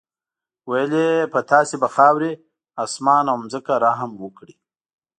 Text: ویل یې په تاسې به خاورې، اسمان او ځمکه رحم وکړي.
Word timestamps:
ویل 0.69 0.91
یې 1.03 1.11
په 1.33 1.39
تاسې 1.51 1.75
به 1.81 1.87
خاورې، 1.95 2.31
اسمان 2.83 3.25
او 3.33 3.37
ځمکه 3.51 3.73
رحم 3.85 4.11
وکړي. 4.23 4.53